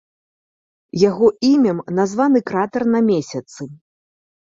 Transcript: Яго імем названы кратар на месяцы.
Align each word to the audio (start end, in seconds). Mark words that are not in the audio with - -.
Яго 1.09 1.27
імем 1.49 1.81
названы 1.99 2.39
кратар 2.51 2.87
на 2.95 2.99
месяцы. 3.11 3.61